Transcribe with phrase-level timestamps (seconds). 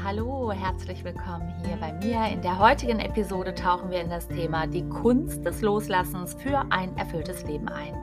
[0.00, 2.32] Hallo, herzlich willkommen hier bei mir.
[2.32, 6.96] In der heutigen Episode tauchen wir in das Thema die Kunst des Loslassens für ein
[6.96, 7.94] erfülltes Leben ein.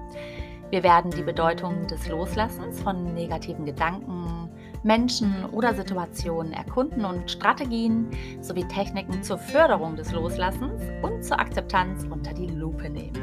[0.70, 4.50] Wir werden die Bedeutung des Loslassens von negativen Gedanken,
[4.83, 8.07] Menschen oder Situationen erkunden und Strategien
[8.39, 13.19] sowie Techniken zur Förderung des Loslassens und zur Akzeptanz unter die Lupe nehmen.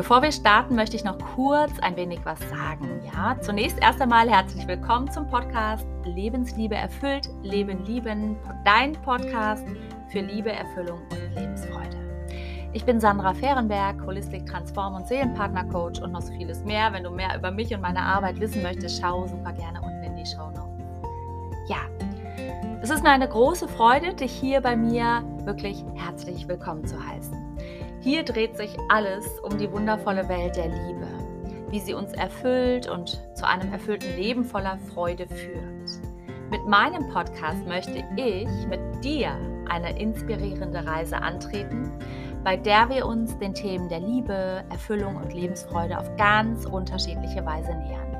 [0.00, 3.02] Bevor wir starten, möchte ich noch kurz ein wenig was sagen.
[3.12, 9.66] Ja, zunächst erst einmal herzlich willkommen zum Podcast Lebensliebe erfüllt, Leben lieben, dein Podcast
[10.08, 11.98] für Liebe, Erfüllung und Lebensfreude.
[12.72, 16.90] Ich bin Sandra Fehrenberg, Holistic Transform und Seelenpartner Coach und noch so vieles mehr.
[16.94, 20.16] Wenn du mehr über mich und meine Arbeit wissen möchtest, schau super gerne unten in
[20.16, 20.82] die Show Notes.
[21.68, 21.76] Ja,
[22.80, 27.39] es ist mir eine große Freude, dich hier bei mir wirklich herzlich willkommen zu heißen.
[28.02, 31.06] Hier dreht sich alles um die wundervolle Welt der Liebe,
[31.68, 36.00] wie sie uns erfüllt und zu einem erfüllten Leben voller Freude führt.
[36.50, 39.32] Mit meinem Podcast möchte ich mit dir
[39.68, 41.92] eine inspirierende Reise antreten,
[42.42, 47.74] bei der wir uns den Themen der Liebe, Erfüllung und Lebensfreude auf ganz unterschiedliche Weise
[47.74, 48.16] nähern.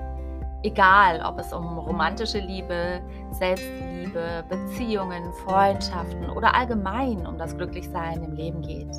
[0.62, 8.34] Egal, ob es um romantische Liebe, Selbstliebe, Beziehungen, Freundschaften oder allgemein um das Glücklichsein im
[8.34, 8.90] Leben geht.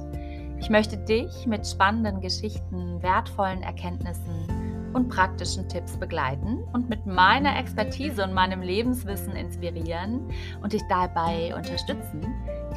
[0.61, 7.57] Ich möchte dich mit spannenden Geschichten, wertvollen Erkenntnissen und praktischen Tipps begleiten und mit meiner
[7.57, 10.29] Expertise und meinem Lebenswissen inspirieren
[10.61, 12.21] und dich dabei unterstützen,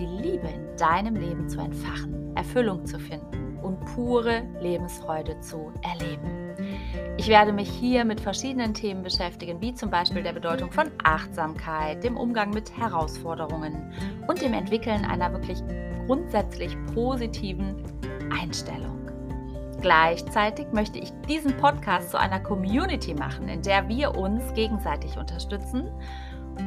[0.01, 6.55] die Liebe in deinem Leben zu entfachen, Erfüllung zu finden und pure Lebensfreude zu erleben.
[7.19, 12.03] Ich werde mich hier mit verschiedenen Themen beschäftigen, wie zum Beispiel der Bedeutung von Achtsamkeit,
[12.03, 13.93] dem Umgang mit Herausforderungen
[14.27, 15.63] und dem Entwickeln einer wirklich
[16.07, 17.77] grundsätzlich positiven
[18.41, 19.11] Einstellung.
[19.81, 25.91] Gleichzeitig möchte ich diesen Podcast zu einer Community machen, in der wir uns gegenseitig unterstützen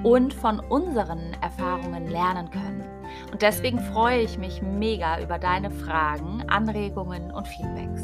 [0.03, 2.83] und von unseren Erfahrungen lernen können.
[3.31, 8.03] Und deswegen freue ich mich mega über deine Fragen, Anregungen und Feedbacks.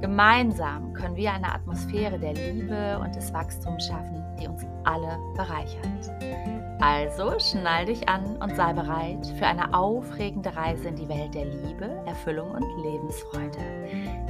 [0.00, 6.69] Gemeinsam können wir eine Atmosphäre der Liebe und des Wachstums schaffen, die uns alle bereichert.
[6.80, 11.44] Also schnall dich an und sei bereit für eine aufregende Reise in die Welt der
[11.44, 13.58] Liebe, Erfüllung und Lebensfreude.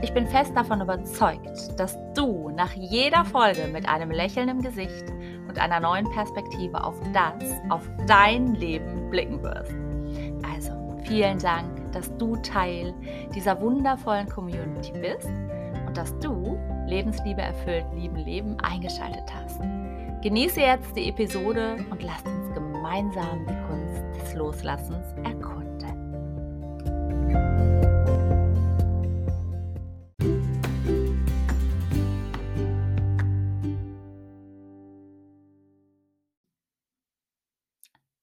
[0.02, 5.04] Ich bin fest davon überzeugt, dass du nach jeder Folge mit einem Lächeln im Gesicht
[5.46, 9.74] und einer neuen Perspektive auf das, auf dein Leben blicken wirst.
[10.52, 10.72] Also
[11.06, 12.92] vielen Dank, dass du Teil
[13.32, 15.30] dieser wundervollen Community bist
[15.86, 16.58] und dass du
[16.88, 19.60] Lebensliebe erfüllt, lieben Leben eingeschaltet hast.
[20.22, 22.39] Genieße jetzt die Episode und lasst uns
[22.80, 25.60] gemeinsam die Kunst des Loslassens erkunden.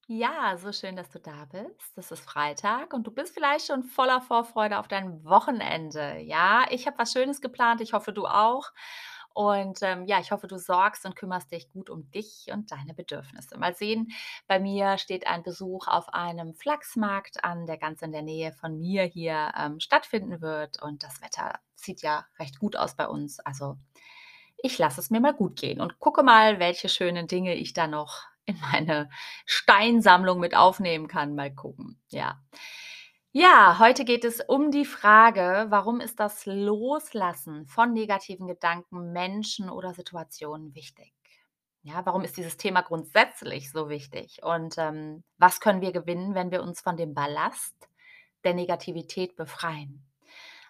[0.07, 1.95] Ja, so schön, dass du da bist.
[1.95, 6.17] Das ist Freitag und du bist vielleicht schon voller Vorfreude auf dein Wochenende.
[6.21, 7.81] Ja, ich habe was Schönes geplant.
[7.81, 8.71] Ich hoffe, du auch.
[9.37, 12.95] Und ähm, ja, ich hoffe, du sorgst und kümmerst dich gut um dich und deine
[12.95, 13.55] Bedürfnisse.
[13.59, 14.07] Mal sehen,
[14.47, 18.79] bei mir steht ein Besuch auf einem Flachsmarkt an, der ganz in der Nähe von
[18.79, 20.81] mir hier ähm, stattfinden wird.
[20.81, 23.39] Und das Wetter sieht ja recht gut aus bei uns.
[23.41, 23.77] Also
[24.57, 27.85] ich lasse es mir mal gut gehen und gucke mal, welche schönen Dinge ich da
[27.85, 29.07] noch in meine
[29.45, 31.35] Steinsammlung mit aufnehmen kann.
[31.35, 32.01] Mal gucken.
[32.09, 32.41] Ja.
[33.39, 39.69] Ja, heute geht es um die Frage, warum ist das Loslassen von negativen Gedanken, Menschen
[39.69, 41.13] oder Situationen wichtig?
[41.83, 44.41] Ja, warum ist dieses Thema grundsätzlich so wichtig?
[44.41, 47.75] Und ähm, was können wir gewinnen, wenn wir uns von dem Ballast
[48.43, 50.03] der Negativität befreien?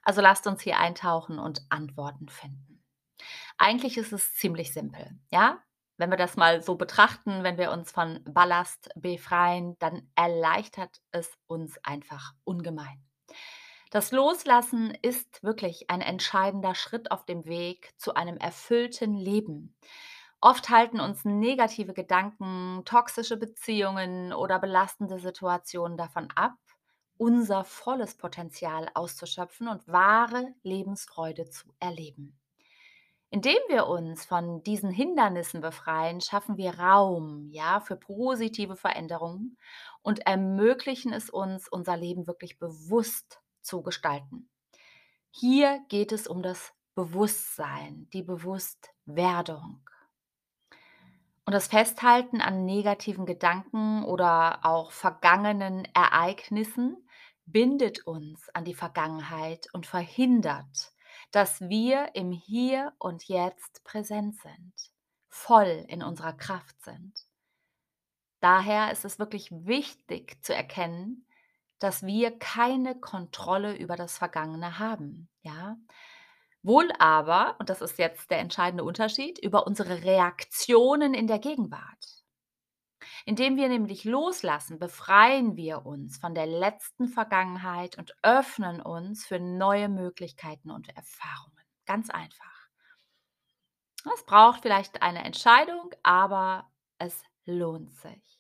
[0.04, 2.84] Also lasst uns hier eintauchen und Antworten finden.
[3.58, 5.18] Eigentlich ist es ziemlich simpel.
[5.32, 5.64] Ja,
[5.98, 11.32] wenn wir das mal so betrachten, wenn wir uns von Ballast befreien, dann erleichtert es
[11.48, 13.04] uns einfach ungemein.
[13.90, 19.76] Das Loslassen ist wirklich ein entscheidender Schritt auf dem Weg zu einem erfüllten Leben.
[20.42, 26.58] Oft halten uns negative Gedanken, toxische Beziehungen oder belastende Situationen davon ab,
[27.18, 32.38] unser volles Potenzial auszuschöpfen und wahre Lebensfreude zu erleben.
[33.30, 39.58] Indem wir uns von diesen Hindernissen befreien, schaffen wir Raum, ja, für positive Veränderungen
[40.02, 44.50] und ermöglichen es uns, unser Leben wirklich bewusst zu gestalten.
[45.32, 49.88] Hier geht es um das Bewusstsein, die Bewusstwerdung.
[51.46, 57.08] Und das Festhalten an negativen Gedanken oder auch vergangenen Ereignissen
[57.46, 60.92] bindet uns an die Vergangenheit und verhindert,
[61.32, 64.74] dass wir im Hier und Jetzt präsent sind,
[65.30, 67.14] voll in unserer Kraft sind.
[68.40, 71.26] Daher ist es wirklich wichtig zu erkennen,
[71.80, 75.78] dass wir keine Kontrolle über das Vergangene haben, ja?
[76.64, 82.17] Wohl aber, und das ist jetzt der entscheidende Unterschied, über unsere Reaktionen in der Gegenwart.
[83.26, 89.40] Indem wir nämlich loslassen, befreien wir uns von der letzten Vergangenheit und öffnen uns für
[89.40, 91.64] neue Möglichkeiten und Erfahrungen.
[91.86, 92.70] Ganz einfach.
[94.14, 98.38] Es braucht vielleicht eine Entscheidung, aber es lohnt sich.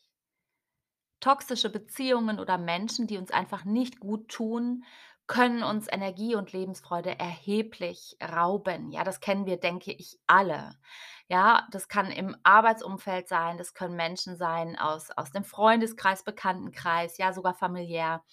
[1.19, 4.83] Toxische Beziehungen oder Menschen, die uns einfach nicht gut tun,
[5.25, 8.91] können uns Energie und Lebensfreude erheblich rauben.
[8.91, 10.79] Ja, das kennen wir, denke ich, alle.
[11.29, 17.18] Ja, das kann im Arbeitsumfeld sein, das können Menschen sein aus, aus dem Freundeskreis, Bekanntenkreis,
[17.18, 18.24] ja, sogar familiär,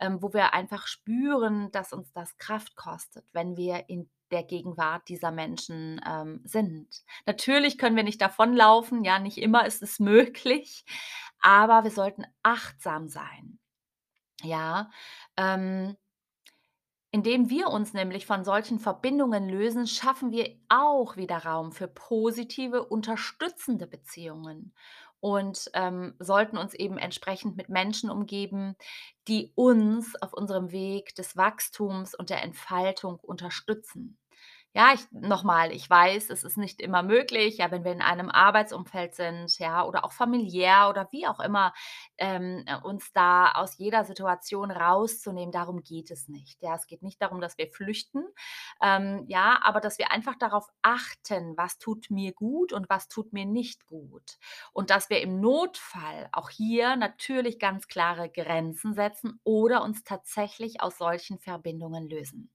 [0.00, 5.08] ähm, wo wir einfach spüren, dass uns das Kraft kostet, wenn wir in der Gegenwart
[5.08, 6.88] dieser Menschen ähm, sind.
[7.26, 10.84] Natürlich können wir nicht davonlaufen, ja, nicht immer ist es möglich,
[11.40, 13.58] aber wir sollten achtsam sein.
[14.42, 14.90] Ja,
[15.36, 15.96] ähm,
[17.10, 22.84] indem wir uns nämlich von solchen Verbindungen lösen, schaffen wir auch wieder Raum für positive,
[22.84, 24.74] unterstützende Beziehungen
[25.20, 28.76] und ähm, sollten uns eben entsprechend mit Menschen umgeben,
[29.26, 34.18] die uns auf unserem Weg des Wachstums und der Entfaltung unterstützen.
[34.74, 38.28] Ja, ich nochmal, ich weiß, es ist nicht immer möglich, ja, wenn wir in einem
[38.30, 41.72] Arbeitsumfeld sind, ja, oder auch familiär oder wie auch immer,
[42.18, 46.62] ähm, äh, uns da aus jeder Situation rauszunehmen, darum geht es nicht.
[46.62, 48.22] Ja, es geht nicht darum, dass wir flüchten,
[48.82, 53.32] ähm, ja, aber dass wir einfach darauf achten, was tut mir gut und was tut
[53.32, 54.36] mir nicht gut.
[54.72, 60.82] Und dass wir im Notfall auch hier natürlich ganz klare Grenzen setzen oder uns tatsächlich
[60.82, 62.50] aus solchen Verbindungen lösen.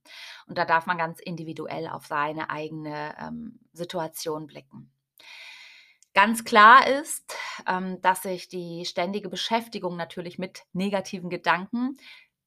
[0.48, 4.92] Und da darf man ganz individuell auf seine eigene ähm, Situation blicken.
[6.14, 7.36] Ganz klar ist,
[7.68, 11.98] ähm, dass sich die ständige Beschäftigung natürlich mit negativen Gedanken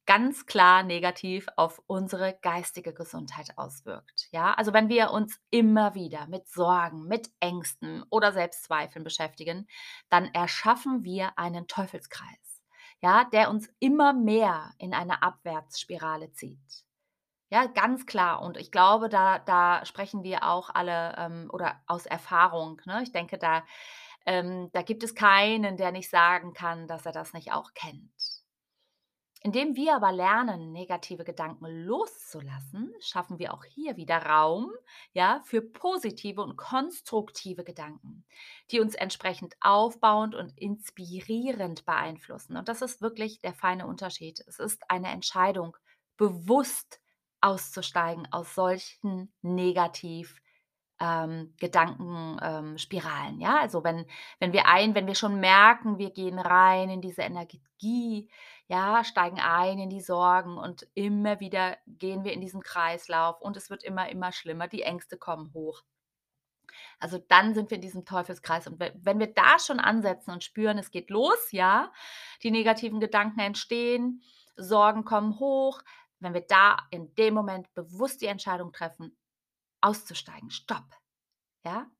[0.06, 4.28] ganz klar negativ auf unsere geistige Gesundheit auswirkt.
[4.30, 9.66] Ja, also wenn wir uns immer wieder mit Sorgen, mit Ängsten oder Selbstzweifeln beschäftigen,
[10.08, 12.62] dann erschaffen wir einen Teufelskreis,
[13.00, 16.85] ja, der uns immer mehr in eine Abwärtsspirale zieht.
[17.52, 18.42] Ja, ganz klar.
[18.42, 23.02] Und ich glaube, da da sprechen wir auch alle, ähm, oder aus Erfahrung, ne?
[23.04, 23.64] Ich denke, da
[24.26, 28.12] ähm, da gibt es keinen, der nicht sagen kann, dass er das nicht auch kennt.
[29.42, 34.72] Indem wir aber lernen, negative Gedanken loszulassen, schaffen wir auch hier wieder Raum,
[35.12, 38.24] ja, für positive und konstruktive Gedanken,
[38.70, 42.56] die uns entsprechend aufbauend und inspirierend beeinflussen.
[42.56, 44.42] Und das ist wirklich der feine Unterschied.
[44.48, 45.76] Es ist eine Entscheidung,
[46.16, 46.98] bewusst
[47.46, 50.40] auszusteigen aus solchen negativ
[51.00, 53.34] ähm, Gedankenspiralen.
[53.34, 54.06] Ähm, ja, also wenn,
[54.38, 58.30] wenn wir ein, wenn wir schon merken, wir gehen rein in diese Energie,
[58.68, 63.56] ja, steigen ein in die Sorgen und immer wieder gehen wir in diesen Kreislauf und
[63.56, 65.82] es wird immer, immer schlimmer, die Ängste kommen hoch.
[66.98, 68.66] Also dann sind wir in diesem Teufelskreis.
[68.66, 71.92] Und wenn wir da schon ansetzen und spüren, es geht los, ja,
[72.42, 74.22] die negativen Gedanken entstehen,
[74.56, 75.82] Sorgen kommen hoch,
[76.20, 79.16] wenn wir da in dem Moment bewusst die Entscheidung treffen,
[79.80, 80.96] auszusteigen, stopp,
[81.64, 81.90] ja,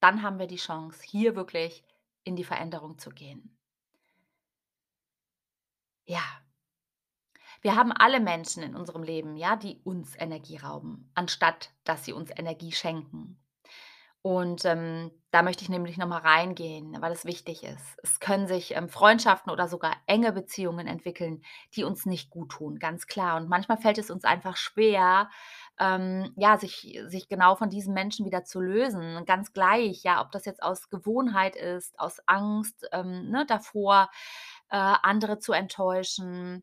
[0.00, 1.84] dann haben wir die Chance, hier wirklich
[2.24, 3.56] in die Veränderung zu gehen.
[6.04, 6.22] Ja,
[7.62, 12.12] wir haben alle Menschen in unserem Leben, ja, die uns Energie rauben, anstatt dass sie
[12.12, 13.38] uns Energie schenken.
[14.22, 17.96] Und, ähm, da möchte ich nämlich noch mal reingehen, weil es wichtig ist.
[18.02, 21.42] Es können sich, ähm, Freundschaften oder sogar enge Beziehungen entwickeln,
[21.74, 23.36] die uns nicht gut tun, ganz klar.
[23.36, 25.30] Und manchmal fällt es uns einfach schwer,
[25.78, 29.24] ähm, ja, sich sich genau von diesen Menschen wieder zu lösen.
[29.24, 34.10] Ganz gleich, ja, ob das jetzt aus Gewohnheit ist, aus Angst, ähm, ne, davor,
[34.70, 36.62] äh, andere zu enttäuschen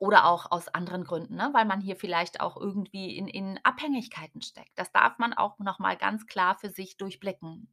[0.00, 1.50] oder auch aus anderen Gründen, ne?
[1.52, 4.72] weil man hier vielleicht auch irgendwie in in Abhängigkeiten steckt.
[4.76, 7.68] Das darf man auch noch mal ganz klar für sich durchblicken.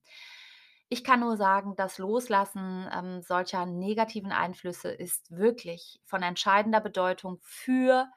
[0.89, 7.39] Ich kann nur sagen, das Loslassen, ähm, solcher negativen Einflüsse ist wirklich von entscheidender Bedeutung
[7.41, 8.07] für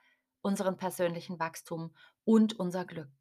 [0.43, 3.20] unseren persönlichen Wachstum und unser Glück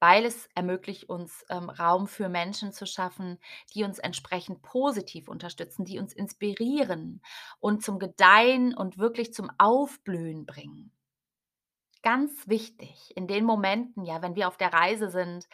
[0.00, 3.38] weil es ermöglicht uns, ähm, Raum für Menschen zu schaffen,
[3.74, 7.22] die uns entsprechend positiv unterstützen, die uns inspirieren
[7.60, 10.92] und zum Gedeihen und wirklich zum Aufblühen bringen.
[12.02, 15.46] Ganz wichtig in den Momenten, ja, wenn wir auf der Reise sind,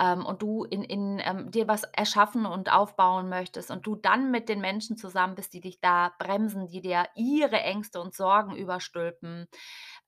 [0.00, 4.32] ähm, und du in in, ähm, dir was erschaffen und aufbauen möchtest und du dann
[4.32, 8.56] mit den Menschen zusammen bist, die dich da bremsen, die dir ihre Ängste und Sorgen
[8.56, 9.46] überstülpen,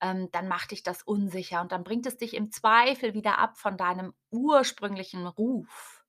[0.01, 3.57] ähm, dann macht dich das unsicher und dann bringt es dich im Zweifel wieder ab
[3.57, 6.05] von deinem ursprünglichen Ruf.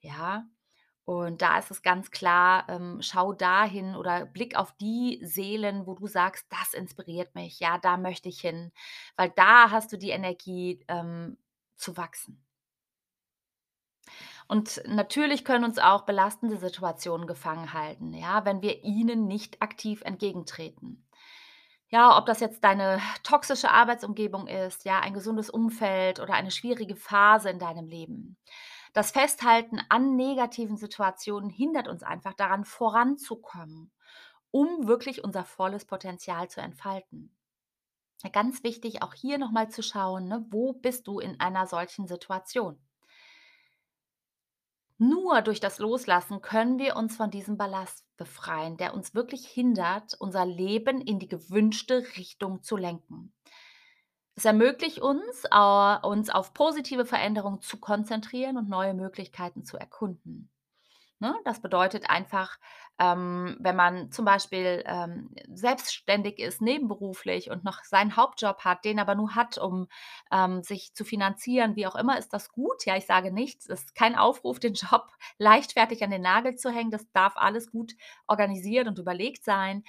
[0.00, 0.44] Ja?
[1.06, 5.94] Und da ist es ganz klar, ähm, schau dahin oder blick auf die Seelen, wo
[5.94, 7.60] du sagst: „Das inspiriert mich.
[7.60, 8.72] Ja, da möchte ich hin.“
[9.16, 11.36] Weil da hast du die Energie, ähm,
[11.76, 12.42] zu wachsen.
[14.48, 20.02] Und natürlich können uns auch belastende Situationen gefangen halten, ja, wenn wir ihnen nicht aktiv
[20.02, 21.06] entgegentreten.
[21.88, 26.96] Ja, ob das jetzt deine toxische Arbeitsumgebung ist, ja, ein gesundes Umfeld oder eine schwierige
[26.96, 28.36] Phase in deinem Leben.
[28.94, 33.92] Das Festhalten an negativen Situationen hindert uns einfach daran, voranzukommen,
[34.52, 37.36] um wirklich unser volles Potenzial zu entfalten.
[38.32, 42.78] Ganz wichtig, auch hier nochmal zu schauen, ne, wo bist du in einer solchen Situation?
[44.96, 50.14] Nur durch das Loslassen können wir uns von diesem Ballast befreien, der uns wirklich hindert,
[50.20, 53.34] unser Leben in die gewünschte Richtung zu lenken.
[54.36, 55.44] Es ermöglicht uns,
[56.02, 60.50] uns auf positive Veränderungen zu konzentrieren und neue Möglichkeiten zu erkunden.
[61.20, 61.34] Ne?
[61.44, 62.58] Das bedeutet einfach,
[62.98, 68.98] ähm, wenn man zum Beispiel ähm, selbstständig ist, nebenberuflich und noch seinen Hauptjob hat, den
[68.98, 69.88] aber nur hat, um
[70.32, 72.84] ähm, sich zu finanzieren, wie auch immer, ist das gut.
[72.84, 73.68] Ja, ich sage nichts.
[73.68, 76.90] Es ist kein Aufruf, den Job leichtfertig an den Nagel zu hängen.
[76.90, 77.94] Das darf alles gut
[78.26, 79.84] organisiert und überlegt sein.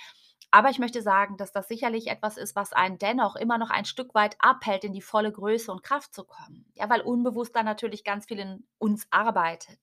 [0.52, 3.86] Aber ich möchte sagen, dass das sicherlich etwas ist, was einen dennoch immer noch ein
[3.86, 6.66] Stück weit abhält, in die volle Größe und Kraft zu kommen.
[6.74, 9.80] Ja, weil unbewusst da natürlich ganz viel in uns arbeitet.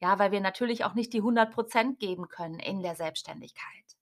[0.00, 3.96] Ja, weil wir natürlich auch nicht die 100% geben können in der Selbstständigkeit.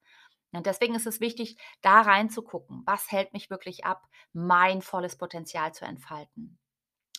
[0.53, 5.75] Und deswegen ist es wichtig, da reinzugucken, was hält mich wirklich ab, mein volles Potenzial
[5.75, 6.59] zu entfalten.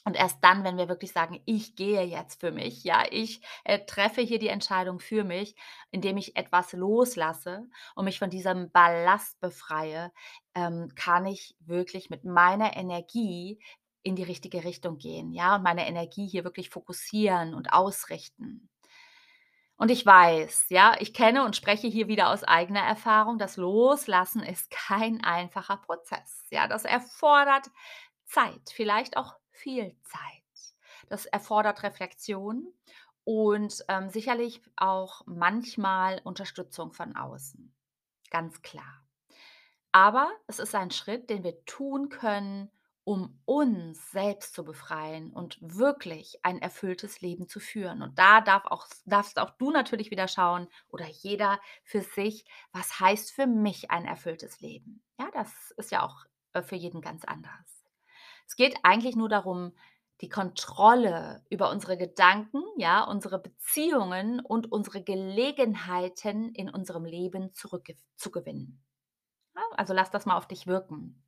[0.06, 3.80] Und erst dann, wenn wir wirklich sagen: „Ich gehe jetzt für mich, ja, ich, äh,
[3.86, 5.56] treffe hier die Entscheidung für mich,
[5.92, 10.12] indem ich etwas loslasse und mich von diesem Ballast befreie“,
[10.56, 13.60] ähm, kann ich wirklich mit meiner Energie
[14.04, 18.70] in die richtige Richtung gehen, ja, und meine Energie hier wirklich fokussieren und ausrichten.
[19.78, 24.42] Und ich weiß, ja, ich kenne und spreche hier wieder aus eigener Erfahrung, das Loslassen
[24.42, 26.44] ist kein einfacher Prozess.
[26.50, 27.70] Ja, das erfordert
[28.26, 30.76] Zeit, vielleicht auch viel Zeit.
[31.10, 32.74] Das erfordert Reflexion
[33.24, 37.74] und ähm, sicherlich auch manchmal Unterstützung von außen.
[38.30, 39.06] Ganz klar.
[39.92, 42.70] Aber es ist ein Schritt, den wir tun können,
[43.06, 48.02] um uns selbst zu befreien und wirklich ein erfülltes Leben zu führen.
[48.02, 53.00] Und da darf auch, darfst auch du natürlich wieder schauen oder jeder für sich, was
[53.00, 55.04] heißt für mich ein erfülltes Leben?
[55.20, 57.75] Ja, das ist ja auch äh, für jeden ganz anders.
[58.48, 59.74] Es geht eigentlich nur darum,
[60.22, 68.82] die Kontrolle über unsere Gedanken, ja, unsere Beziehungen und unsere Gelegenheiten in unserem Leben zurückzugewinnen.
[69.56, 71.22] Ja, also lass das mal auf dich wirken.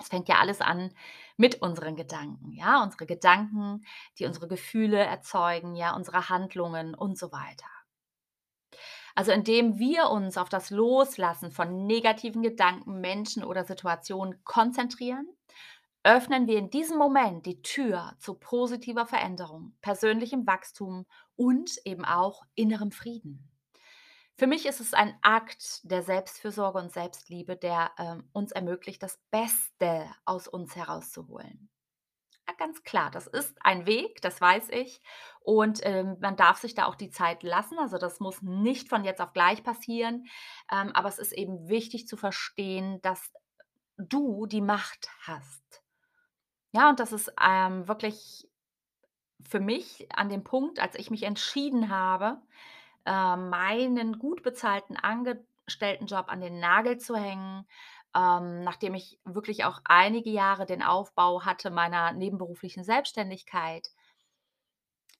[0.00, 0.94] Es fängt ja alles an
[1.36, 3.84] mit unseren Gedanken, ja, unsere Gedanken,
[4.18, 7.66] die unsere Gefühle erzeugen, ja, unsere Handlungen und so weiter.
[9.14, 15.26] Also indem wir uns auf das Loslassen von negativen Gedanken, Menschen oder Situationen konzentrieren,
[16.02, 22.42] öffnen wir in diesem Moment die Tür zu positiver Veränderung, persönlichem Wachstum und eben auch
[22.54, 23.50] innerem Frieden.
[24.36, 29.18] Für mich ist es ein Akt der Selbstfürsorge und Selbstliebe, der, ähm, uns ermöglicht, das
[29.30, 31.68] Beste aus uns herauszuholen.
[32.48, 35.02] Ja, ganz klar, das ist ein Weg, das weiß ich.
[35.40, 37.78] Und, ähm, man darf sich da auch die Zeit lassen.
[37.78, 40.26] Also, das muss nicht von jetzt auf gleich passieren.
[40.72, 43.32] Ähm, aber es ist eben wichtig zu verstehen, dass
[43.98, 45.82] du die Macht hast.
[46.74, 48.48] Ja, und das ist, ähm, wirklich
[49.48, 52.40] für mich an dem Punkt, als ich mich entschieden habe,
[53.06, 57.66] äh, meinen gut bezahlten Angestelltenjob an den Nagel zu hängen,
[58.16, 63.88] ähm, nachdem ich wirklich auch einige Jahre den Aufbau hatte meiner nebenberuflichen Selbstständigkeit,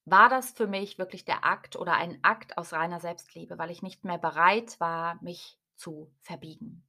[0.06, 3.80] war das für mich wirklich der Akt oder ein Akt aus reiner Selbstliebe, weil ich
[3.80, 6.87] nicht mehr bereit war, mich zu verbiegen.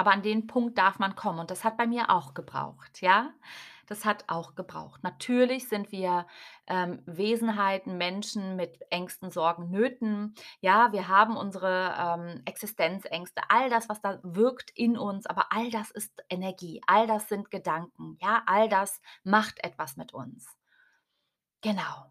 [0.00, 3.34] Aber an den Punkt darf man kommen und das hat bei mir auch gebraucht, ja?
[3.86, 5.02] Das hat auch gebraucht.
[5.02, 6.26] Natürlich sind wir,
[6.66, 10.34] ähm, Wesenheiten, Menschen mit Ängsten, Sorgen, Nöten.
[10.62, 15.70] Ja, wir haben unsere, ähm, Existenzängste, all das, was da wirkt in uns, aber all
[15.70, 18.42] das ist Energie, all das sind Gedanken, ja?
[18.46, 20.46] All das macht etwas mit uns.
[21.62, 22.10] Genau.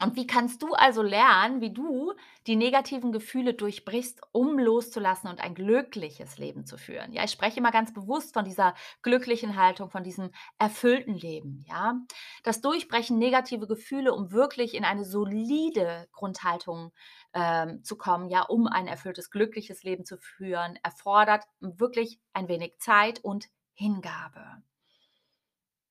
[0.00, 2.12] Und wie kannst du also lernen, wie du
[2.46, 7.12] die negativen Gefühle durchbrichst, um loszulassen und ein glückliches Leben zu führen?
[7.12, 11.94] Ja, ich spreche immer ganz bewusst von dieser glücklichen Haltung, von diesem erfüllten Leben, ja?
[12.42, 16.92] Das Durchbrechen negative Gefühle, um wirklich in eine solide Grundhaltung,
[17.32, 22.78] ähm, zu kommen, ja, um ein erfülltes, glückliches Leben zu führen, erfordert wirklich ein wenig
[22.78, 24.62] Zeit und Hingabe.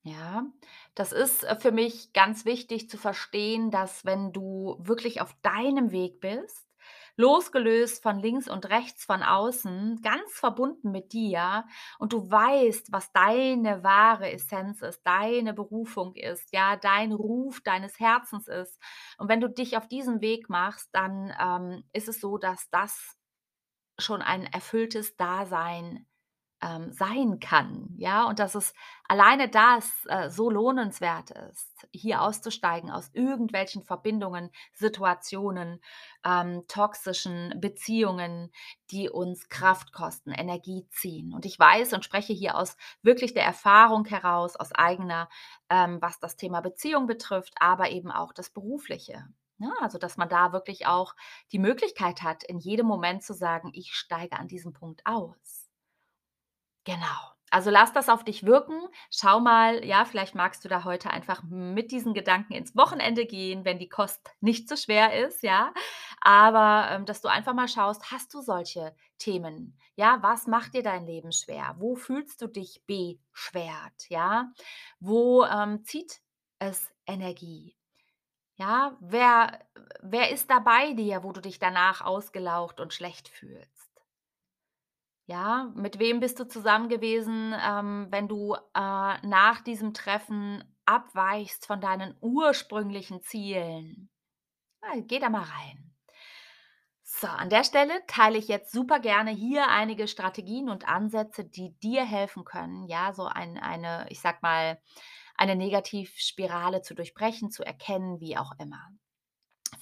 [0.05, 0.45] Ja,
[0.95, 5.91] das ist, äh, für mich ganz wichtig zu verstehen, dass wenn du wirklich auf deinem
[5.91, 6.67] Weg bist,
[7.15, 11.65] losgelöst von links und rechts, von außen, ganz verbunden mit dir
[11.99, 17.99] und du weißt, was deine wahre Essenz ist, deine Berufung ist, ja, dein Ruf deines
[17.99, 18.79] Herzens ist.
[19.17, 23.15] Und wenn du dich auf diesen Weg machst, dann, ähm, ist es so, dass das
[23.99, 26.05] schon ein erfülltes Dasein
[26.63, 28.73] ähm, sein kann, ja, und dass es
[29.07, 35.81] alleine das äh, so lohnenswert ist, hier auszusteigen aus irgendwelchen Verbindungen, Situationen,
[36.25, 38.49] ähm, toxischen Beziehungen,
[38.91, 41.33] die uns Kraft kosten, Energie ziehen.
[41.33, 45.27] Und ich weiß und spreche hier aus wirklich der Erfahrung heraus, aus eigener,
[45.69, 49.27] ähm, was das Thema Beziehung betrifft, aber eben auch das Berufliche.
[49.57, 51.15] Ja, also, dass man da wirklich auch
[51.51, 55.62] die Möglichkeit hat, in jedem Moment zu sagen, ich steige an diesem Punkt aus.
[56.85, 57.05] Genau.
[57.51, 58.81] Also lass das auf dich wirken.
[59.11, 63.63] Schau mal, ja, vielleicht magst du da heute einfach mit diesen Gedanken ins Wochenende gehen,
[63.63, 65.71] wenn die Kost nicht so schwer ist, ja.
[66.21, 69.77] Aber ähm, dass du einfach mal schaust, hast du solche Themen?
[69.95, 71.75] Ja, was macht dir dein Leben schwer?
[71.77, 74.09] Wo fühlst du dich beschwert?
[74.09, 74.51] Ja,
[74.99, 76.21] wo ähm, zieht
[76.57, 77.75] es Energie?
[78.55, 79.59] Ja, wer,
[80.01, 83.72] wer ist da bei dir, wo du dich danach ausgelaucht und schlecht fühlst?
[85.25, 88.57] Ja, mit wem bist du zusammen gewesen, ähm, wenn du, äh,
[89.27, 94.09] nach diesem Treffen abweichst von deinen ursprünglichen Zielen?
[94.83, 95.93] Ja, geh da mal rein.
[97.05, 101.77] So, an der Stelle teile ich jetzt super gerne hier einige Strategien und Ansätze, die
[101.79, 104.81] dir helfen können, ja, so ein eine, ich sag mal,
[105.35, 108.89] eine Negativspirale zu durchbrechen, zu erkennen, wie auch immer.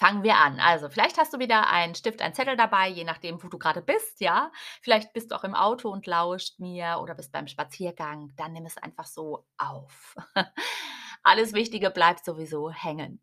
[0.02, 0.60] Fangen wir an.
[0.60, 3.84] Also, vielleicht hast du wieder einen Stift, einen Zettel dabei, je nachdem, wo du gerade
[3.84, 4.52] bist, ja?
[4.82, 8.66] Vielleicht bist du auch im Auto und lauscht mir oder bist beim Spaziergang, dann nimm
[8.66, 10.16] es einfach so auf.
[11.24, 13.22] Alles Wichtige bleibt sowieso hängen.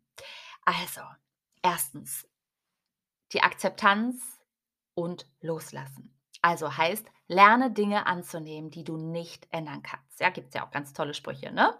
[0.63, 1.01] Also,
[1.61, 2.25] erstens
[3.33, 4.39] die Akzeptanz
[4.93, 6.17] und Loslassen.
[6.41, 10.21] Also heißt, lerne Dinge anzunehmen, die du nicht ändern kannst.
[10.21, 11.77] Ja, gibt es ja auch ganz tolle Sprüche, ne?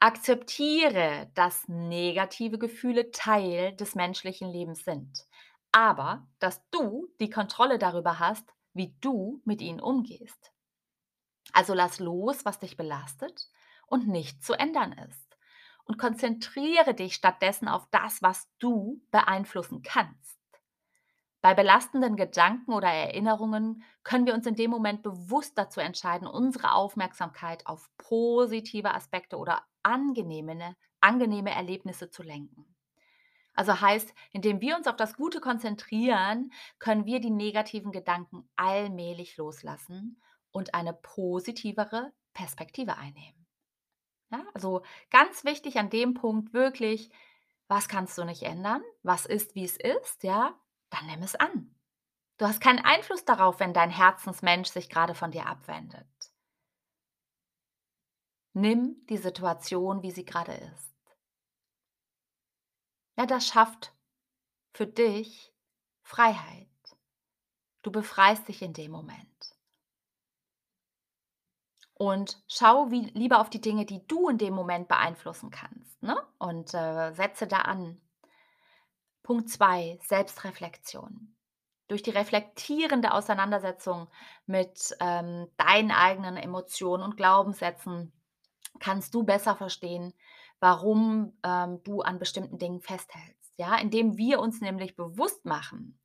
[0.00, 5.26] Akzeptiere, dass negative Gefühle Teil des menschlichen Lebens sind,
[5.72, 10.52] aber dass du die Kontrolle darüber hast, wie du mit ihnen umgehst.
[11.52, 13.48] Also lass los, was dich belastet
[13.86, 15.36] und nicht zu ändern ist.
[15.84, 20.38] Und konzentriere dich stattdessen auf das, was du beeinflussen kannst.
[21.40, 26.72] Bei belastenden Gedanken oder Erinnerungen können wir uns in dem Moment bewusst dazu entscheiden, unsere
[26.72, 32.74] Aufmerksamkeit auf positive Aspekte oder angenehme, angenehme Erlebnisse zu lenken.
[33.54, 39.36] Also heißt, indem wir uns auf das Gute konzentrieren, können wir die negativen Gedanken allmählich
[39.36, 43.46] loslassen und eine positivere Perspektive einnehmen.
[44.30, 47.10] Ja, also ganz wichtig an dem Punkt wirklich,
[47.66, 48.82] was kannst du nicht ändern?
[49.02, 50.22] Was ist, wie es ist?
[50.22, 50.54] Ja,
[50.90, 51.74] dann nimm es an.
[52.38, 56.06] Du hast keinen Einfluss darauf, wenn dein Herzensmensch sich gerade von dir abwendet.
[58.52, 60.94] Nimm die Situation, wie sie gerade ist.
[63.16, 63.92] Ja, das schafft
[64.72, 65.52] für dich
[66.02, 66.68] Freiheit.
[67.82, 69.56] Du befreist dich in dem Moment.
[71.94, 76.00] Und schau wie, lieber auf die Dinge, die du in dem Moment beeinflussen kannst.
[76.00, 76.16] Ne?
[76.38, 78.00] Und äh, setze da an.
[79.24, 81.34] Punkt 2, Selbstreflexion.
[81.88, 84.08] Durch die reflektierende Auseinandersetzung
[84.46, 88.12] mit ähm, deinen eigenen Emotionen und Glaubenssätzen
[88.80, 90.14] kannst du besser verstehen,
[90.60, 93.52] warum ähm, du an bestimmten Dingen festhältst.
[93.56, 95.98] Ja, indem wir uns nämlich bewusst machen,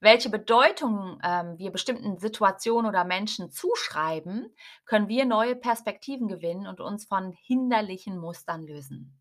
[0.00, 6.80] welche Bedeutung ähm, wir bestimmten Situationen oder Menschen zuschreiben, können wir neue Perspektiven gewinnen und
[6.80, 9.18] uns von hinderlichen Mustern lösen.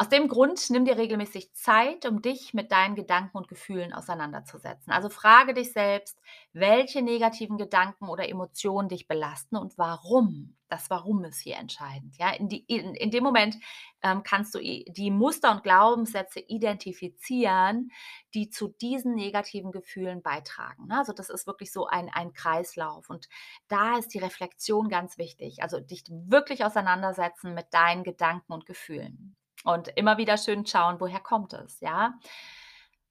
[0.00, 4.92] Aus dem Grund nimm dir regelmäßig Zeit, um dich mit deinen Gedanken und Gefühlen auseinanderzusetzen.
[4.92, 6.20] Also frage dich selbst,
[6.52, 10.54] welche negativen Gedanken oder Emotionen dich belasten und warum.
[10.68, 12.16] Das Warum ist hier entscheidend.
[12.16, 13.56] Ja, in, die, in, in dem Moment
[14.02, 17.90] ähm, kannst du die Muster und Glaubenssätze identifizieren,
[18.34, 20.86] die zu diesen negativen Gefühlen beitragen.
[20.86, 20.98] Ne?
[20.98, 23.10] Also das ist wirklich so ein, ein Kreislauf.
[23.10, 23.28] Und
[23.66, 25.62] da ist die Reflexion ganz wichtig.
[25.62, 29.37] Also dich wirklich auseinandersetzen mit deinen Gedanken und Gefühlen.
[29.68, 32.18] Und immer wieder schön schauen, woher kommt es, ja?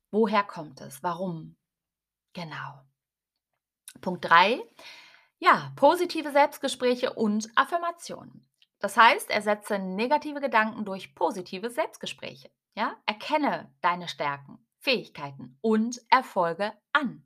[0.10, 1.04] Woher kommt es?
[1.04, 1.56] Warum?
[2.34, 2.82] Genau.
[4.02, 4.64] Punkt 3.
[5.38, 8.44] Ja, positive Selbstgespräche und Affirmationen.
[8.80, 12.50] Das heißt, ersetze negative Gedanken durch positive Selbstgespräche.
[12.74, 12.98] Ja?
[13.06, 17.24] Erkenne deine Stärken, Fähigkeiten und Erfolge an.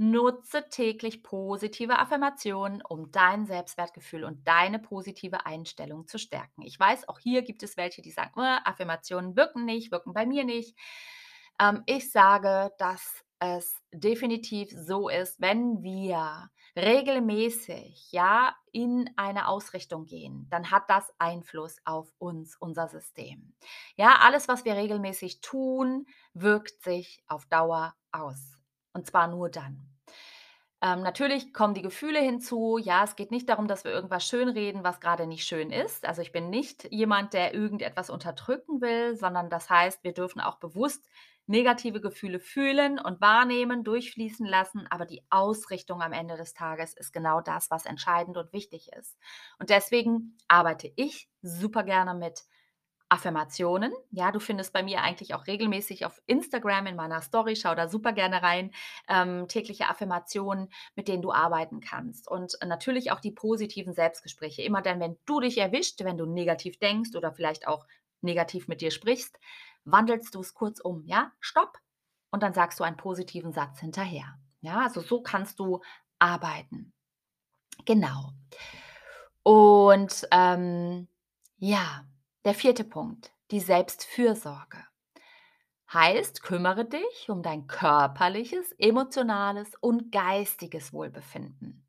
[0.00, 6.62] Nutze täglich positive Affirmationen, um dein Selbstwertgefühl und deine positive Einstellung zu stärken.
[6.62, 10.24] Ich weiß, auch hier gibt es welche, die sagen, äh, Affirmationen wirken nicht, wirken bei
[10.24, 10.78] mir nicht.
[11.60, 20.06] Ähm, ich sage, dass es definitiv so ist, wenn wir regelmäßig ja in eine Ausrichtung
[20.06, 23.54] gehen, dann hat das Einfluss auf uns, unser System.
[23.96, 28.58] Ja, alles, was wir regelmäßig tun, wirkt sich auf Dauer aus.
[28.92, 29.87] Und zwar nur dann.
[30.80, 32.78] Ähm, natürlich kommen die Gefühle hinzu.
[32.78, 36.06] Ja, es geht nicht darum, dass wir irgendwas schönreden, was gerade nicht schön ist.
[36.06, 40.56] Also ich bin nicht jemand, der irgendetwas unterdrücken will, sondern das heißt, wir dürfen auch
[40.60, 41.04] bewusst
[41.46, 44.86] negative Gefühle fühlen und wahrnehmen, durchfließen lassen.
[44.90, 49.16] Aber die Ausrichtung am Ende des Tages ist genau das, was entscheidend und wichtig ist.
[49.58, 52.44] Und deswegen arbeite ich super gerne mit
[53.08, 53.92] Affirmationen.
[54.10, 57.88] Ja, du findest bei mir eigentlich auch regelmäßig auf Instagram in meiner Story, schau da
[57.88, 58.70] super gerne rein,
[59.08, 62.28] ähm, tägliche Affirmationen, mit denen du arbeiten kannst.
[62.28, 64.62] Und natürlich auch die positiven Selbstgespräche.
[64.62, 67.86] Immer dann, wenn du dich erwischt, wenn du negativ denkst oder vielleicht auch
[68.20, 69.38] negativ mit dir sprichst,
[69.84, 71.04] wandelst du es kurz um.
[71.06, 71.78] Ja, stopp.
[72.30, 74.38] Und dann sagst du einen positiven Satz hinterher.
[74.60, 75.80] Ja, also so kannst du
[76.18, 76.92] arbeiten.
[77.86, 78.32] Genau.
[79.42, 81.08] Und ähm,
[81.56, 82.04] ja,
[82.48, 84.82] der vierte Punkt, die Selbstfürsorge.
[85.92, 91.86] Heißt, kümmere dich um dein körperliches, emotionales und geistiges Wohlbefinden.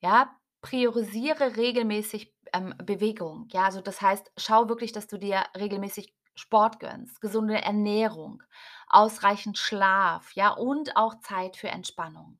[0.00, 3.48] Ja, priorisiere regelmäßig ähm, Bewegung.
[3.52, 8.42] Ja, also das heißt, schau wirklich, dass du dir regelmäßig Sport gönnst, gesunde Ernährung,
[8.88, 12.38] ausreichend Schlaf, ja, und auch Zeit für Entspannung.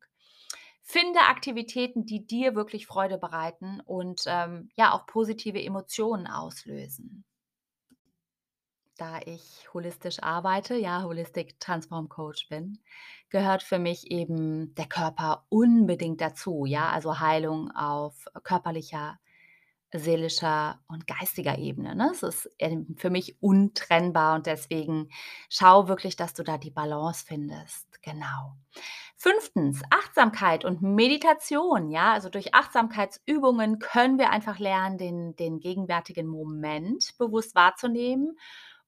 [0.82, 7.24] Finde Aktivitäten, die dir wirklich Freude bereiten und ähm, ja auch positive Emotionen auslösen
[9.02, 12.78] da ich holistisch arbeite, ja, Holistic Transform Coach bin,
[13.30, 19.18] gehört für mich eben der Körper unbedingt dazu, ja, also Heilung auf körperlicher,
[19.92, 21.96] seelischer und geistiger Ebene.
[21.96, 22.10] Ne?
[22.12, 22.48] Es ist
[22.96, 25.08] für mich untrennbar und deswegen
[25.50, 28.00] schau wirklich, dass du da die Balance findest.
[28.02, 28.54] Genau.
[29.16, 31.90] Fünftens, Achtsamkeit und Meditation.
[31.90, 38.36] Ja, also durch Achtsamkeitsübungen können wir einfach lernen, den, den gegenwärtigen Moment bewusst wahrzunehmen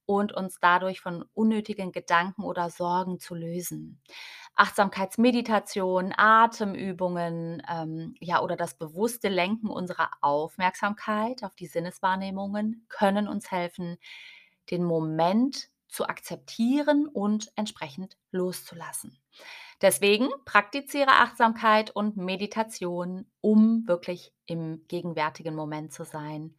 [0.06, 4.00] und uns dadurch von unnötigen Gedanken oder Sorgen zu lösen.
[4.56, 13.50] Achtsamkeitsmeditation, Atemübungen, ähm, ja, oder das bewusste Lenken unserer Aufmerksamkeit auf die Sinneswahrnehmungen können uns
[13.50, 13.96] helfen,
[14.70, 19.18] den Moment zu akzeptieren und entsprechend loszulassen.
[19.82, 26.54] Deswegen praktiziere Achtsamkeit und Meditation, um wirklich im gegenwärtigen Moment zu sein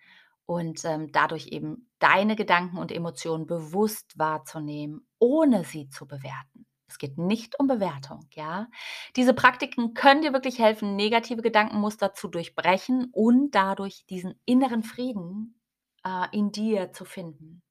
[0.46, 6.66] und ähm, dadurch eben deine Gedanken und Emotionen bewusst wahrzunehmen, ohne sie zu bewerten.
[6.88, 8.68] Es geht nicht um Bewertung, ja.
[9.16, 15.60] Diese Praktiken können dir wirklich helfen, negative Gedankenmuster zu durchbrechen und dadurch diesen inneren Frieden
[16.06, 17.64] äh, in dir zu finden.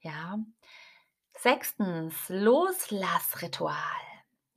[0.00, 0.38] Ja.
[1.32, 4.09] Sechstens, Loslassritual.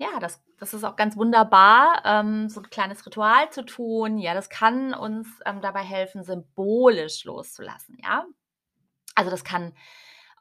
[0.04, 4.18] Ja, das das ist auch ganz wunderbar, ähm, so ein kleines Ritual zu tun.
[4.18, 8.26] Ja, das kann uns, ähm, dabei helfen, symbolisch loszulassen, ja?
[9.16, 9.74] Also, das kann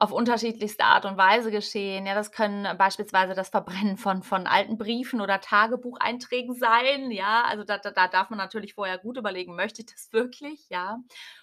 [0.01, 2.07] auf unterschiedlichste Art und Weise geschehen.
[2.07, 7.45] Ja, das können beispielsweise das Verbrennen von von alten Briefen oder Tagebucheinträgen sein, ja?
[7.47, 10.99] Also, da da da darf man natürlich vorher gut überlegen: „Möchte ich das wirklich?“, ja?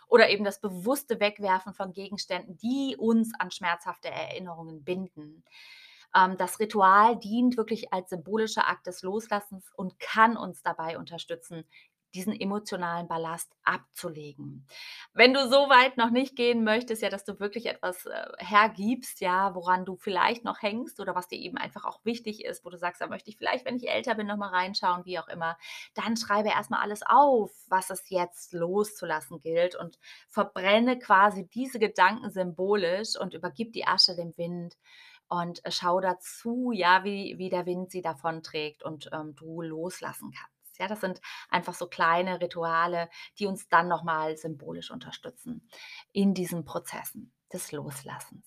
[0.09, 5.43] Oder eben das bewusste Wegwerfen von Gegenständen, die uns an schmerzhafte Erinnerungen binden.
[6.15, 11.65] Ähm, das Ritual dient wirklich als symbolischer Akt des Loslassens und kann uns dabei unterstützen,
[12.15, 14.65] diesen emotionalen Ballast abzulegen.
[15.13, 19.21] Wenn du so weit noch nicht gehen möchtest, ja, dass du wirklich etwas äh, hergibst,
[19.21, 22.69] ja, woran du vielleicht noch hängst oder was dir eben einfach auch wichtig ist, wo
[22.69, 25.27] du sagst, da möchte ich vielleicht, wenn ich älter bin, noch mal reinschauen, wie auch
[25.27, 25.57] immer,
[25.93, 32.31] dann schreibe erstmal alles auf, was es jetzt loszulassen gilt und verbrenne quasi diese Gedanken
[32.31, 34.77] symbolisch und übergib die Asche dem Wind
[35.29, 40.31] und äh, schau dazu, ja, wie, wie der Wind sie davonträgt und ähm, du loslassen
[40.31, 40.79] kannst.
[40.79, 45.69] Ja, das sind einfach so kleine Rituale, die uns dann nochmal symbolisch unterstützen
[46.13, 48.45] in diesen Prozessen des Loslassens.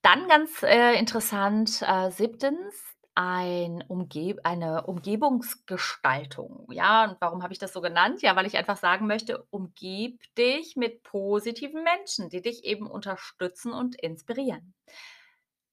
[0.00, 6.66] Dann ganz äh, interessant, äh, siebtens, ein Umgeb eine Umgebungsgestaltung.
[6.72, 8.22] Ja, und warum habe ich das so genannt?
[8.22, 13.72] Ja, weil ich einfach sagen möchte, umgib dich mit positiven Menschen, die dich eben unterstützen
[13.72, 14.74] und inspirieren.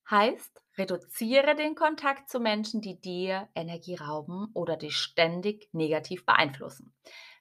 [0.10, 6.94] Heißt, reduziere den Kontakt zu Menschen, die dir Energie rauben oder dich ständig negativ beeinflussen.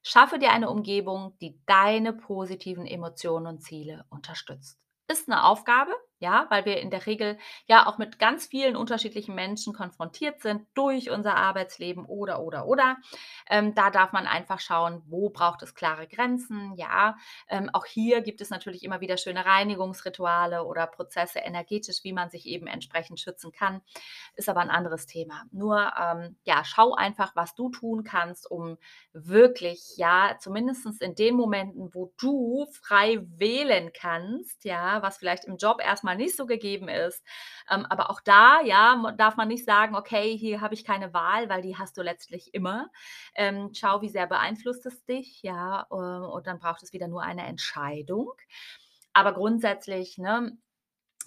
[0.02, 4.78] Schaffe dir eine Umgebung, die deine positiven Emotionen und Ziele unterstützt.
[5.10, 9.34] Ist eine Aufgabe, Ja, weil wir in der Regel ja auch mit ganz vielen unterschiedlichen
[9.34, 12.96] Menschen konfrontiert sind durch unser Arbeitsleben oder, oder, oder.
[13.48, 16.74] Ähm, da darf man einfach schauen, wo braucht es klare Grenzen.
[16.76, 17.16] Ja,
[17.48, 22.30] ähm, auch hier gibt es natürlich immer wieder schöne Reinigungsrituale oder Prozesse energetisch, wie man
[22.30, 23.80] sich eben entsprechend schützen kann.
[24.34, 25.44] Ist aber ein anderes Thema.
[25.52, 28.76] Nur, ähm, ja, schau einfach, was du tun kannst, um
[29.12, 35.56] wirklich, ja, zumindest in den Momenten, wo du frei wählen kannst, ja, was vielleicht im
[35.56, 37.22] Job erstmal erstmal nicht so gegeben ist.
[37.70, 41.48] Ähm, aber auch da, ja, darf man nicht sagen, okay, hier habe ich keine Wahl,
[41.48, 42.90] weil die hast du letztlich immer.
[43.34, 47.22] Ähm, schau, wie sehr beeinflusst es dich, ja, äh, und dann braucht es wieder nur
[47.22, 48.32] eine Entscheidung.
[49.12, 50.56] Aber grundsätzlich, ne,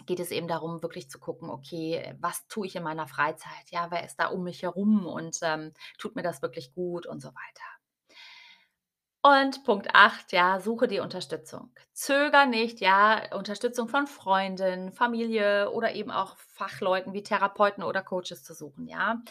[0.06, 3.70] geht es eben darum, wirklich zu gucken, okay, was tue ich in meiner Freizeit?
[3.70, 7.22] Ja, wer ist da um mich herum und ähm, tut mir das wirklich gut und
[7.22, 7.82] so weiter.
[9.24, 11.70] Und Punkt 8, ja, suche dir Unterstützung.
[11.94, 18.44] Zöger nicht, ja, Unterstützung von Freunden, Familie oder eben auch Fachleuten wie Therapeuten oder Coaches
[18.44, 19.22] zu suchen, ja.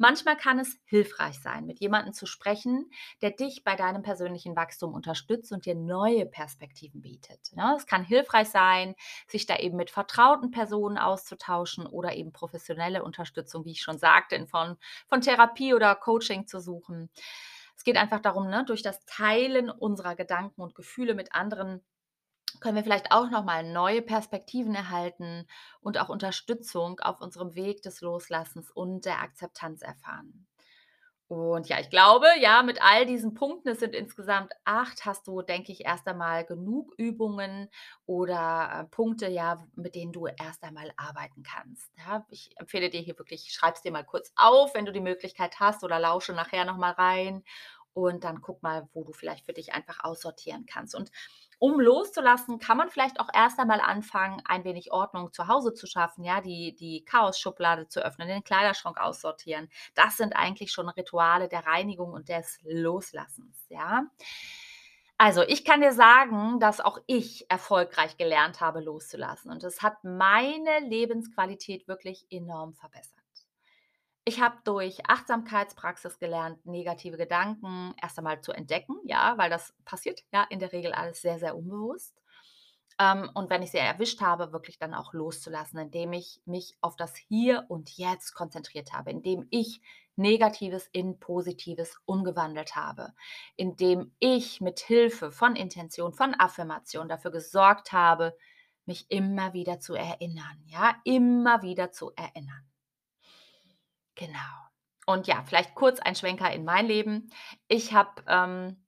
[0.00, 2.88] Manchmal kann es hilfreich sein, mit jemandem zu sprechen,
[3.20, 7.40] der dich bei deinem persönlichen Wachstum unterstützt und dir neue Perspektiven bietet.
[7.56, 7.76] Ja, ne?
[7.76, 8.94] es kann hilfreich sein,
[9.26, 14.36] sich da eben mit vertrauten Personen auszutauschen oder eben professionelle Unterstützung, wie ich schon sagte,
[14.36, 14.76] in Form
[15.08, 17.10] von Therapie oder Coaching zu suchen.
[17.78, 21.80] Es geht einfach darum, ne, durch das Teilen unserer Gedanken und Gefühle mit anderen
[22.60, 25.46] können wir vielleicht auch noch mal neue Perspektiven erhalten
[25.80, 30.47] und auch Unterstützung auf unserem Weg des Loslassens und der Akzeptanz erfahren.
[31.28, 35.42] Und ja, ich glaube, ja, mit all diesen Punkten, es sind insgesamt acht, hast du,
[35.42, 37.68] denke ich, erst einmal genug Übungen
[38.06, 41.92] oder äh, Punkte, ja, mit denen du erst einmal arbeiten kannst.
[41.98, 45.02] Ja, ich empfehle dir hier wirklich, schreib es dir mal kurz auf, wenn du die
[45.02, 47.44] Möglichkeit hast oder lausche nachher nochmal rein
[47.98, 50.94] und dann guck mal, wo du vielleicht für dich einfach aussortieren kannst.
[50.94, 51.10] Und
[51.58, 55.86] um loszulassen, kann man vielleicht auch erst einmal anfangen, ein wenig Ordnung zu Hause zu
[55.86, 59.68] schaffen, ja, die, die Chaos-Schublade zu öffnen, den Kleiderschrank aussortieren.
[59.94, 64.04] Das sind eigentlich schon Rituale der Reinigung und des Loslassens, ja.
[65.20, 69.50] Also, ich kann dir sagen, dass auch ich erfolgreich gelernt habe, loszulassen.
[69.50, 73.17] Und es hat meine Lebensqualität wirklich enorm verbessert.
[74.28, 80.22] Ich habe durch Achtsamkeitspraxis gelernt, negative Gedanken erst einmal zu entdecken, ja, weil das passiert
[80.34, 82.14] ja in der Regel alles sehr, sehr unbewusst.
[82.98, 86.94] Ähm, und wenn ich sie erwischt habe, wirklich dann auch loszulassen, indem ich mich auf
[86.94, 89.80] das Hier und Jetzt konzentriert habe, indem ich
[90.14, 93.14] Negatives in Positives umgewandelt habe,
[93.56, 98.36] indem ich mit Hilfe von Intention, von Affirmation dafür gesorgt habe,
[98.84, 102.68] mich immer wieder zu erinnern, ja, immer wieder zu erinnern.
[104.18, 104.38] Genau.
[105.06, 107.30] Und ja, vielleicht kurz ein Schwenker in mein Leben.
[107.68, 108.84] Ich habe ähm,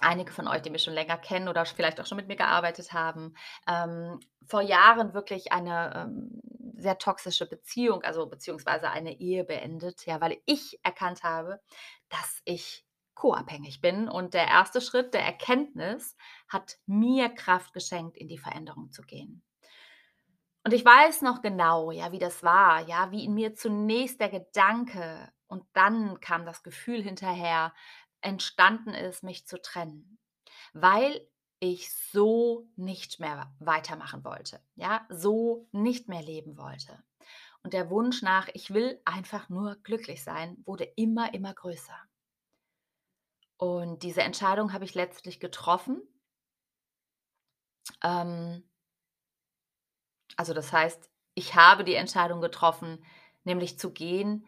[0.00, 2.92] einige von euch, die mich schon länger kennen oder vielleicht auch schon mit mir gearbeitet
[2.92, 3.34] haben,
[3.66, 6.40] ähm, vor Jahren wirklich eine ähm,
[6.76, 11.60] sehr toxische Beziehung, also beziehungsweise eine Ehe beendet, ja, weil ich erkannt habe,
[12.10, 14.08] dass ich co-abhängig bin.
[14.08, 16.14] Und der erste Schritt der Erkenntnis
[16.48, 19.42] hat mir Kraft geschenkt, in die Veränderung zu gehen.
[20.68, 24.28] Und ich weiß noch genau, ja, wie das war, ja, wie in mir zunächst der
[24.28, 27.72] Gedanke und dann kam das Gefühl hinterher,
[28.20, 30.18] entstanden ist, mich zu trennen,
[30.74, 31.26] weil
[31.58, 37.02] ich so nicht mehr weitermachen wollte, ja, so nicht mehr leben wollte.
[37.62, 41.98] Und der Wunsch nach, ich will einfach nur glücklich sein, wurde immer, immer größer.
[43.56, 46.02] Und diese Entscheidung habe ich letztlich getroffen.
[48.04, 48.67] Ähm,
[50.36, 53.04] also das heißt, ich habe die Entscheidung getroffen,
[53.44, 54.46] nämlich zu gehen.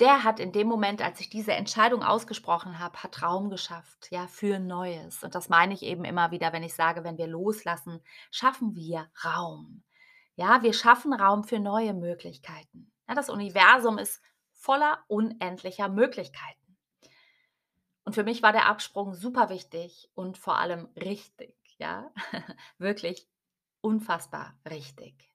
[0.00, 4.26] Der hat in dem Moment, als ich diese Entscheidung ausgesprochen habe, hat Raum geschafft, ja,
[4.26, 5.22] für Neues.
[5.22, 9.10] Und das meine ich eben immer wieder, wenn ich sage, wenn wir loslassen, schaffen wir
[9.24, 9.82] Raum.
[10.36, 12.90] Ja, wir schaffen Raum für neue Möglichkeiten.
[13.06, 16.76] Ja, das Universum ist voller unendlicher Möglichkeiten.
[18.04, 22.10] Und für mich war der Absprung super wichtig und vor allem richtig, ja,
[22.78, 23.28] wirklich
[23.80, 25.30] unfassbar richtig.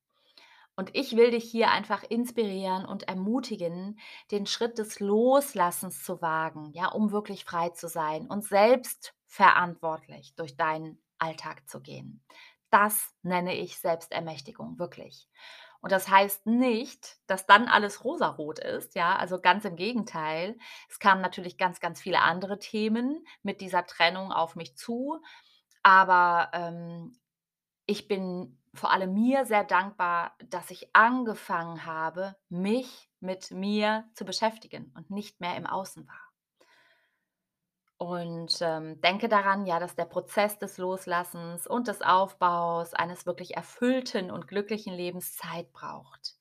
[0.76, 3.98] Und ich will dich hier einfach inspirieren und ermutigen,
[4.32, 10.36] den Schritt des Loslassens zu wagen, ja, um wirklich frei zu sein und selbst verantwortlich
[10.36, 12.22] durch deinen Alltag zu gehen.
[12.72, 15.30] Das nenne ich Selbstermächtigung, wirklich.
[15.80, 20.58] Und das heißt nicht, dass dann alles rosarot ist, ja, also ganz im Gegenteil.
[20.90, 25.22] Es kamen natürlich ganz, ganz viele andere Themen mit dieser Trennung auf mich zu,
[25.84, 27.16] aber ähm,
[27.86, 34.26] ich bin vor allem mir sehr dankbar, dass ich angefangen habe, mich mit mir zu
[34.26, 36.26] beschäftigen und nicht mehr im Außen war.
[37.98, 43.56] Und ähm, denke daran, ja, dass der Prozess des Loslassens und des Aufbaus eines wirklich
[43.56, 46.36] erfüllten und glücklichen Lebens Zeit braucht.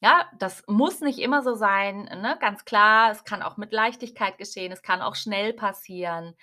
[0.00, 2.36] Ja, das muss nicht immer so sein, ne?
[2.40, 6.34] Ganz klar, es kann auch mit Leichtigkeit geschehen, es kann auch schnell passieren.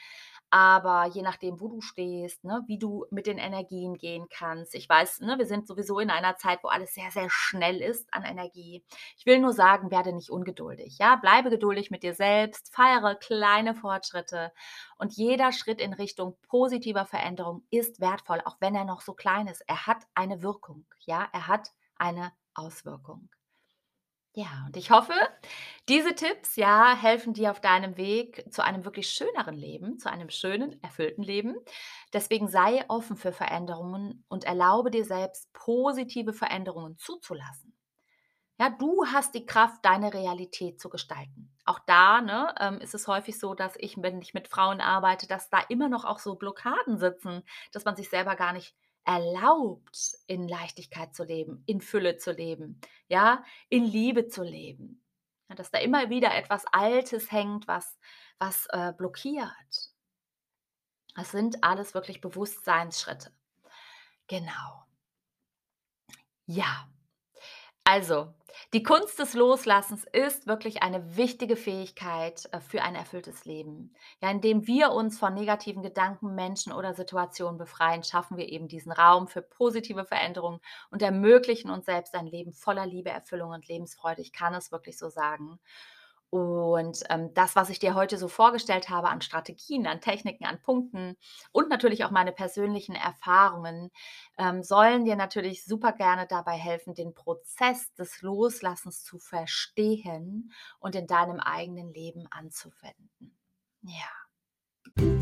[0.52, 4.76] Aber je nachdem, wo du stehst, ne, wie du mit den Energien gehen kannst.
[4.76, 8.14] Ich weiß, ne, wir sind sowieso in einer Zeit, wo alles sehr, sehr schnell ist
[8.14, 8.84] an Energie.
[9.18, 10.98] Ich will nur sagen, werde nicht ungeduldig.
[11.00, 14.52] Ja, bleibe geduldig mit dir selbst, feiere kleine Fortschritte
[14.98, 19.48] und jeder Schritt in Richtung positiver Veränderung ist wertvoll, auch wenn er noch so klein
[19.48, 19.64] ist.
[19.68, 20.86] Er hat eine Wirkung.
[21.00, 23.30] Ja, er hat eine Auswirkung.
[24.34, 25.14] Ja, und ich hoffe,
[25.90, 30.30] diese Tipps, ja, helfen dir auf deinem Weg zu einem wirklich schöneren Leben, zu einem
[30.30, 31.56] schönen, erfüllten Leben.
[32.14, 37.78] Deswegen sei offen für Veränderungen und erlaube dir selbst, positive Veränderungen zuzulassen.
[38.60, 41.52] Ja, du hast die Kraft, deine Realität zu gestalten.
[41.66, 45.28] Auch da ne, ähm, ist es häufig so, dass ich, wenn ich mit Frauen arbeite,
[45.28, 50.16] dass da immer noch auch so Blockaden sitzen, dass man sich selber gar nicht erlaubt,
[50.28, 55.04] in Leichtigkeit zu leben, in Fülle zu leben, ja, in Liebe zu leben.
[55.50, 57.98] Ja, dass da immer wieder etwas Altes hängt, was,
[58.40, 59.92] was äh, blockiert.
[61.16, 63.32] Das sind alles wirklich Bewusstseinsschritte.
[64.28, 64.86] Genau.
[66.46, 66.90] Ja,
[67.84, 68.34] also,
[68.74, 73.94] die Kunst des Loslassens ist wirklich eine wichtige Fähigkeit äh, für ein erfülltes Leben.
[74.22, 78.92] Ja, indem wir uns von negativen Gedanken, Menschen oder Situationen befreien, schaffen wir eben diesen
[78.92, 84.22] Raum für positive Veränderungen und ermöglichen uns selbst ein Leben voller Liebe, Erfüllung und Lebensfreude.
[84.22, 85.60] Ich kann es wirklich so sagen.
[86.32, 90.62] Und ähm, das, was ich dir heute so vorgestellt habe an Strategien, an Techniken, an
[90.62, 91.18] Punkten
[91.52, 93.92] und natürlich auch meine persönlichen Erfahrungen,
[94.38, 100.96] ähm, sollen dir natürlich super gerne dabei helfen, den Prozess des Loslassens zu verstehen und
[100.96, 103.38] in deinem eigenen Leben anzuwenden.
[103.82, 105.21] Ja.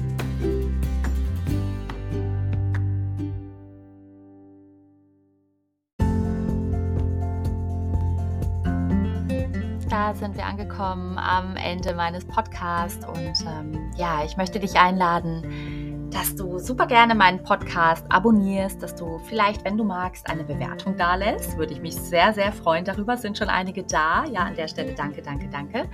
[10.14, 16.36] Sind wir angekommen am Ende meines Podcasts und ähm, ja, ich möchte dich einladen, dass
[16.36, 21.16] du super gerne meinen Podcast abonnierst, dass du vielleicht, wenn du magst, eine Bewertung da
[21.16, 21.58] lässt.
[21.58, 22.86] Würde ich mich sehr, sehr freuen.
[22.86, 24.24] Darüber sind schon einige da.
[24.26, 25.86] Ja, an der Stelle danke, danke, danke.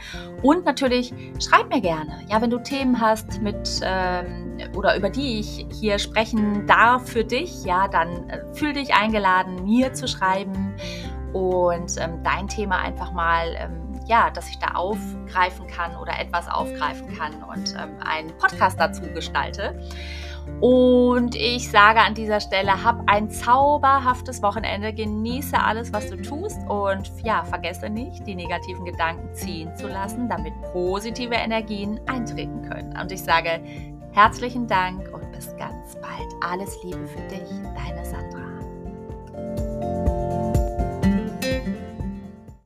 [0.41, 5.39] Und natürlich schreib mir gerne, ja, wenn du Themen hast mit ähm, oder über die
[5.39, 10.75] ich hier sprechen darf für dich, ja, dann äh, fühl dich eingeladen, mir zu schreiben
[11.33, 16.47] und ähm, dein Thema einfach mal ähm, ja, dass ich da aufgreifen kann oder etwas
[16.47, 19.79] aufgreifen kann und ähm, einen Podcast dazu gestalte.
[20.61, 26.59] Und ich sage an dieser Stelle, hab ein zauberhaftes Wochenende, genieße alles, was du tust
[26.69, 32.95] und ja, vergesse nicht, die negativen Gedanken ziehen zu lassen, damit positive Energien eintreten können.
[32.97, 33.59] Und ich sage
[34.11, 36.33] herzlichen Dank und bis ganz bald.
[36.41, 38.45] Alles Liebe für dich, deine Sandra.